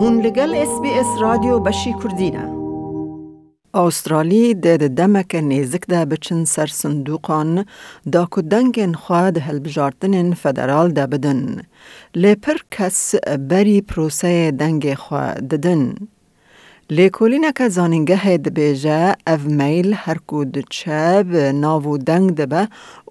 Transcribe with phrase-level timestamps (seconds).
[0.00, 2.58] هون لگل اس بی اس رادیو بشی کردینه
[3.74, 7.66] ده دێدە دەمەکە نێزکدا بچن سر سندوقان
[8.12, 11.42] دا کو دەنگێن خواد هەلبژارتنên فەدەرال دەبدن.
[12.22, 13.14] لپر کس
[13.50, 15.84] بەری پروسه دەنگێ خوا ددن.
[16.96, 21.04] لێکۆلینەکە زانینگەهێ دبێژە ئەv میل هەرکو دچە
[21.62, 21.98] ناو و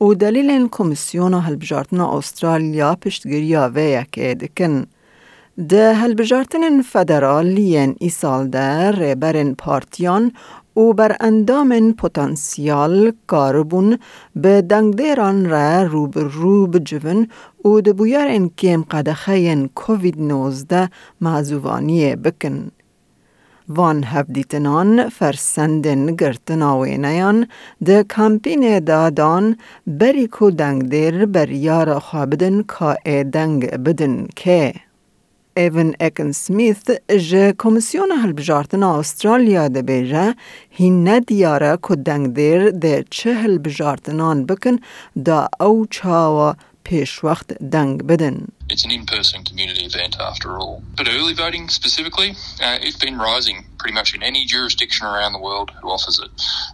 [0.01, 4.75] او دەبە کمیسیون هلبجارتن استرالیا پشتگیری ئوسترالیا پشتگیریاڤەیەکێ دکن.
[5.57, 10.31] ده هلبجارتن فدرالیین ای سال در ریبرن پارتیان
[10.75, 13.97] و بر اندام پتانسیال کاربون
[14.35, 17.27] به دنگدیران را روب روب جون
[17.65, 20.89] و ده بویر این کم قدخه کووید 19
[21.21, 22.71] معزوانی بکن.
[23.69, 27.47] وان هفدیتنان فرسندن گرتناوینیان
[27.85, 34.86] ده کمپین دادان بری کو دنگ دیر بر یار خوابدن که دنگ بدن که.
[35.57, 36.81] ایون اکن سمیث
[37.29, 40.35] جه کمیسیون هلبجارتن استرالیا ده بیجه
[40.69, 44.75] هین ندیاره که دنگ دیر ده چه هلبجارتنان بکن
[45.25, 48.37] دا او چاوا پیش وقت دنگ بدن.
[48.72, 50.82] It's an in-person community event after all.
[50.96, 52.30] But early voting specifically,
[52.64, 56.30] uh, it's been rising pretty much in any jurisdiction around the world who offers it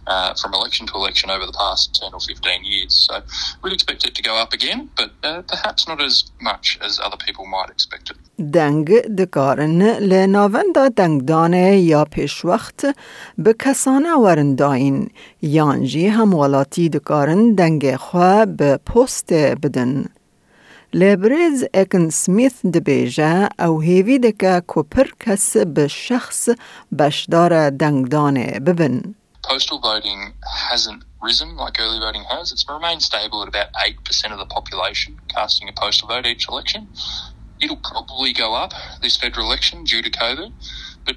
[0.07, 2.93] uh, from election to election over the past 10 or 15 years.
[3.07, 3.21] So
[3.61, 7.17] we'd expect it to go up again, but uh, perhaps not as much as other
[7.25, 8.17] people might expect it.
[8.53, 12.95] دنگ دکارن لناوند دنگدانه یا پیش وقت
[13.37, 15.09] به کسانه ورنداین
[15.41, 20.05] یانجی هموالاتی دکارن دنگ خواه به پست بدن.
[20.93, 26.49] لبرز اکن سمیث دبیجه او هیوی دکه کپر کس به شخص
[26.99, 29.15] بشدار دنگدانه ببن.
[29.49, 30.33] Postal voting
[30.71, 32.51] hasn't risen like early voting has.
[32.51, 36.87] It's remained stable at about 8% of the population casting a postal vote each election.
[37.61, 40.51] It'll probably go up this federal election due to COVID,
[41.05, 41.15] but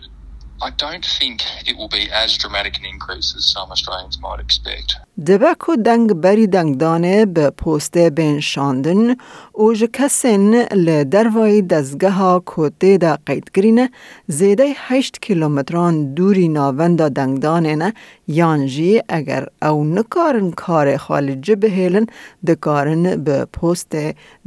[4.43, 4.91] Expect.
[5.27, 9.15] دبکو دنگ بری دنگ دانه به پوست بین شاندن
[9.55, 13.89] و جکسن لدروای دزگه ها کوته دا قید گرینه
[14.27, 17.93] زیده هشت کیلومتران دوری ناوند دنگ دانه نه
[18.27, 22.07] یانجی اگر او نکارن کار خالجه بهیلن
[22.47, 23.95] دکارن به پوست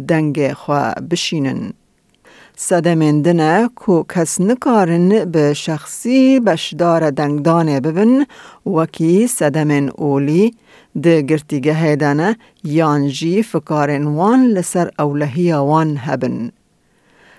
[0.09, 1.73] دنگ خواه بشینن.
[2.63, 8.27] صدمندنه کو کس نکارن به شخصی بشدار دنگدانه ببن
[8.67, 10.55] وکی صدمن اولی
[11.03, 16.53] ده گرتیگه هیدانه یانجی فکارن وان لسر اولهی وان هبن.